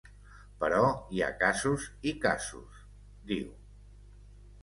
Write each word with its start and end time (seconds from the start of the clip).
Però 0.61 0.79
hi 1.17 1.21
ha 1.25 1.27
casos 1.43 1.85
i 2.11 2.15
casos, 2.25 2.81
diu. 3.33 3.53